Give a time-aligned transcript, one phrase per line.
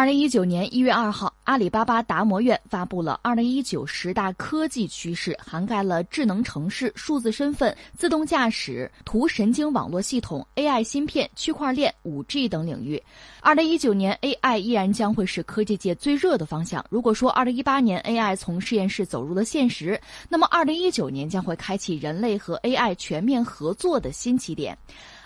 [0.00, 12.98] 二零一九年一月二号，阿里巴巴达摩院发布了二零一九十大科技趋势，涵盖了智能城市、数字身份、自动驾驶、图神经网络系统、AI 芯片、区块链、五 G 等领域。
[13.42, 16.82] 二零一九年 AI 依然将会是科技界最热的方向。
[16.88, 24.78] 如果说二零一八年 AI 从实验室走入了现实，那么二零一九年将会开启人类和 AI 全面合作的新起点。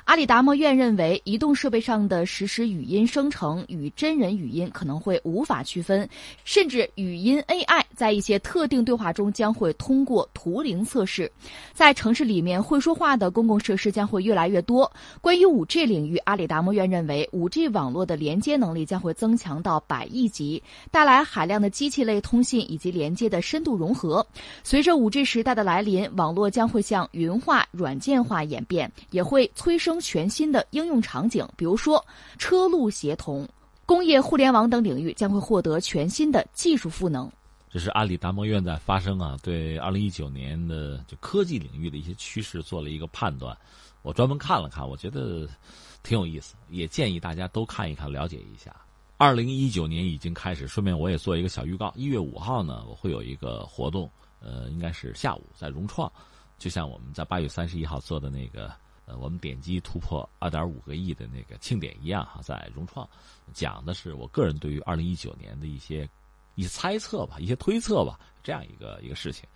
[0.05, 6.07] 阿里达摩院认为，移动设备上的实时语音生成与真人语音可能会无法区分，
[6.45, 11.30] 甚至语音 AI 在一些特定对话中将会通过图灵测试。
[11.73, 14.91] 在城市里面，会说话的公共设施将会越来越多。
[15.23, 24.24] 关于 5G 领域，阿里达摩院认为，5G 网络的连接能力将会增强到百亿级，带来海量的机器类通信以及连接的深度融合。
[24.62, 29.94] 随着 5G 时代的来临，网络将会向云化、软件化演变，也会催生。
[30.01, 32.05] 全新的应用场景，比如说
[32.39, 33.48] 车路协同、
[33.87, 37.30] 工业互联网等领域将会获得全新的技术赋能。
[37.71, 43.57] 这是阿里达摩院在发声啊，对二零一九年的就科技领域的一些趋势做了一个判断。
[44.02, 45.49] 我专门看了看，我觉得
[46.05, 48.74] 挺有意思，也建议大家都看一看，了解一下。
[49.16, 51.93] 二零一九年已经开始，顺便我也做一个小预告。
[51.96, 54.09] 一月五号呢，我会有一个活动，
[54.40, 56.11] 呃，应该是下午在融创，
[56.59, 58.73] 就像我们在八月三十一号做的那个。
[59.07, 63.09] 呃，我们点击突破二点五个亿的那个庆典一样哈，在融创
[63.52, 66.09] 讲的是我个人对于二零一九年的一些
[66.55, 69.47] 一些猜测吧，一些推测吧，这样一个一个事情。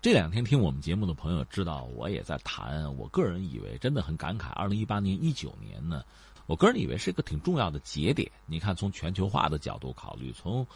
[0.00, 2.94] 这两天听我们节目的朋友知道，我也在谈。
[2.96, 6.04] 我个人以为真的很感慨，二零一八年、一九年呢，
[6.44, 8.30] 我个人以为是一个挺重要的节点。
[8.44, 10.66] 你看，从全球化的角度考虑，从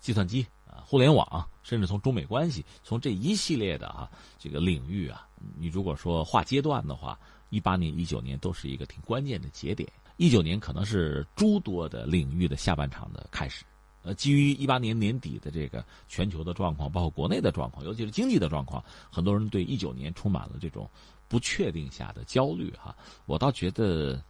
[0.00, 0.46] 计算机
[0.86, 5.26] 互联网，甚至从中美关系，从这一系列的啊这个领域啊，
[5.58, 7.18] 你如果说划阶段的话。
[7.50, 9.90] 一八年、一九年都是一个挺关键的节点。
[10.18, 13.64] 一九年可能是诸多的领域的下半场的开始。
[14.02, 20.86] 呃，基于一八年年底的这个全球的状况，包括国内的状况，尤其是经济的状况，很多人对一九年充满了这种
[21.26, 22.70] 不确定下的焦虑。
[22.72, 22.94] 哈，
[23.24, 24.22] 我倒觉得，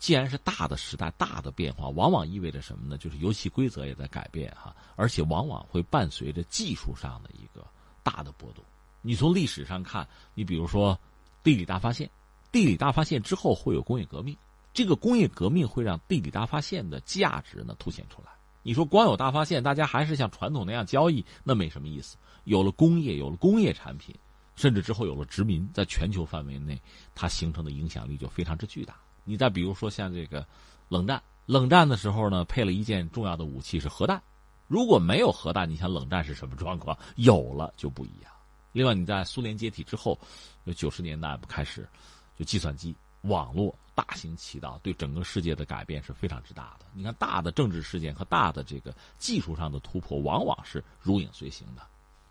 [0.00, 2.98] 既然是大的时代、大的变化，往往意味着什么呢？
[2.98, 7.64] 就是游戏规则也在改变哈，而且往往会伴随着技术上的一个
[8.02, 8.64] 大的波动。
[9.02, 10.98] 你从历史上看，你比如说
[11.44, 12.10] 地理大发现。
[12.52, 14.36] 地理大发现之后会有工业革命，
[14.74, 18.32] 这个工业革命会让地理大发现的价值呢凸显出来。
[18.64, 22.16] 你说光有大发现，大家还是像传统那样交易，那没什么意思。
[22.42, 24.12] 有了工业，有了工业产品，
[24.56, 26.82] 甚至之后有了殖民，在全球范围内，
[27.14, 28.96] 它形成的影响力就非常之巨大。
[29.30, 30.44] 你再比如说像这个
[30.88, 34.20] 冷战，冷战的时候呢，配了一件重要的武器是核弹。
[34.66, 36.96] 如果没有核弹，你想冷战是什么状况？
[37.14, 38.32] 有了就不一样。
[38.72, 40.18] 另外，你在苏联解体之后，
[40.66, 41.88] 就九十年代开始。
[42.36, 46.86] 就计算机、网络大行其道，对整个世界的改变是非常之大的。
[46.94, 51.82] 你看，大的政治事件和大的这个技术上的突破，往往是如影随形的。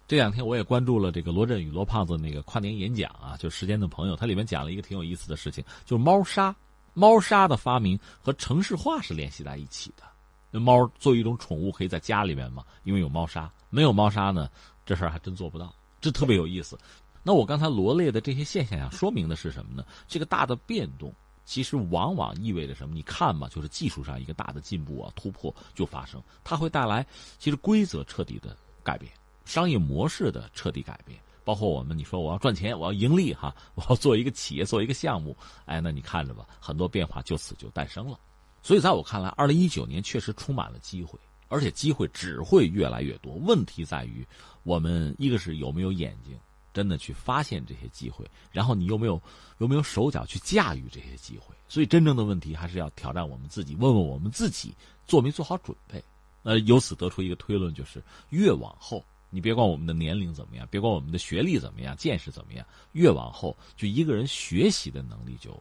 [0.07, 6.55] 这两天我也关注了这个罗振宇罗胖子那个跨年演讲啊，就时间的朋友，他里面讲了一个挺有意思的事情，就是猫砂。
[6.93, 10.03] 猫砂的发明和城市化是联系在一起的。
[10.51, 12.63] 那猫作为一种宠物，可以在家里面嘛？
[12.83, 14.49] 因为有猫砂，没有猫砂呢，
[14.85, 15.73] 这事儿还真做不到。
[16.01, 16.77] 这特别有意思。
[17.21, 19.85] 那我刚才罗列的这些现象呀，说明的是什么呢？
[20.07, 21.13] 这个大的变动，
[21.45, 22.95] 其实往往意味着什么？
[22.95, 27.05] 你看嘛，就是技术上一个大的进步啊，突破就发生，它会带来
[27.37, 29.11] 其实规则彻底的改变，
[29.45, 38.19] 商业模式的彻底改变，包括我们你说我要赚钱，我要盈利哈， 我要做一个企业，做一个项目，哎，那你看着吧，很多变化就此就诞生了。
[38.61, 41.17] 所以在我看来，二零一九年确实充满了机会，
[41.47, 43.33] 而且机会只会越来越多。
[43.33, 44.23] 问题在于，
[44.61, 46.37] 我们一个是有没有眼睛。
[46.71, 49.19] 真的去发现这些机会，然后你有没有
[49.57, 51.55] 有没有手脚去驾驭这些机会？
[51.67, 54.73] 所以真正的问题还是要挑战我们自己，问问我们自己
[55.07, 56.01] 做没做好准备。
[56.43, 65.57] 呃，由此得出一个推论，就是越往后，你别管我们的年龄怎么样，别管我们的学历怎么样，见识怎么样，越往后，就一个人学习的能力就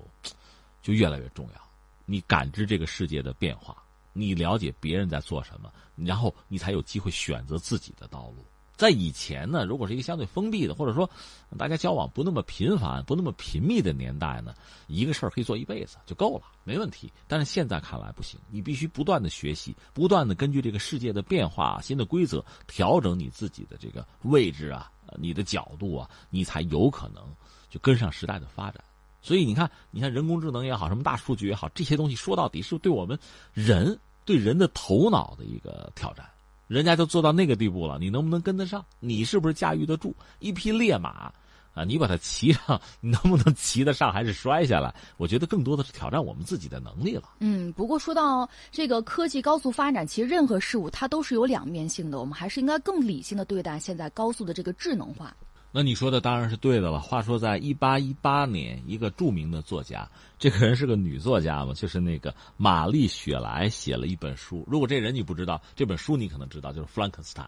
[0.81, 1.71] 就越来越重要。
[2.07, 3.77] 你感知这个世界的变化，
[4.13, 8.45] 你了解别人在做什么，然后你才有机会选择自己的道路。
[8.79, 11.11] 在以前呢，如果是一个相对封闭的，或者说
[11.59, 14.55] 大家交往不那么频繁、不那么频密的年代呢，
[14.87, 17.13] 一个事儿可以做一辈子就够了，没问题。
[17.27, 27.25] 但是现在看来不行，你必须不断的学习，不断的根据这个世界的变化、新的规则调整你自己的这个位置啊、你的角度啊，你才有可能
[27.69, 28.83] 就跟上时代的发展。
[29.21, 33.19] 所以你看，你看人工智能也好，什么大数据也好，这些东西说到底是对我们
[33.53, 36.25] 人对人的头脑的一个挑战。
[36.69, 38.85] 人家都做到那个地步了，你能不能跟得上？
[39.01, 41.33] 你是不是驾驭得住一匹烈马？
[41.75, 44.93] 啊，你把它骑上，你能不能骑得上，还是摔下来？
[45.17, 47.23] 我觉得更多的是挑战我们自己的能力了。
[47.39, 55.35] 嗯，不过说到这个科技高速发展，其实任何事物它都是有两面性的，我们还是应该更理性的对待现在高速的这个智能化。
[55.71, 56.99] 那你说的当然是对的了。
[56.99, 64.65] 话说，在一八一八年，一个著名的作家，这个人是个女作家嘛，就是那个玛丽雪莱写了一本书。
[64.67, 67.45] 如果这人你不知道，这本书你可能知道，就是《弗兰肯斯坦》，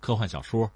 [0.00, 0.68] 科幻小说，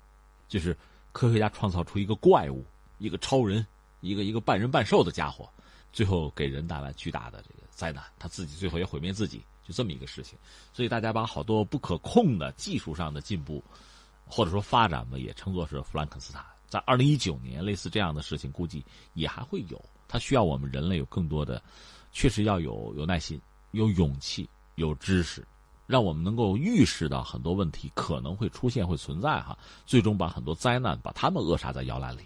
[0.48, 0.76] 就是
[1.10, 2.64] 科学家创造出一个怪物，
[2.98, 3.66] 一个超人，
[4.00, 5.50] 一个一个半人半兽的家伙，
[5.92, 10.38] 最后给人带来巨大的这个灾难，他自己最后也毁灭自己，就这么一个事情。
[10.72, 13.62] 所以大家把好多不可控的技术上的进步，
[14.26, 16.44] 或者说发展吧，也称作是弗兰肯斯坦。
[16.74, 19.80] 在二零一九年，类似这样的事情估计也还会有。
[20.08, 21.62] 它需要我们人类有更多的，
[22.10, 23.40] 确实要有有耐心、
[23.70, 25.46] 有勇气、有知识，
[25.86, 29.56] 让我们能够预示到很多问题可能会出现、会存在哈。
[29.86, 32.24] 最终把很多灾难把他们扼杀在摇篮里。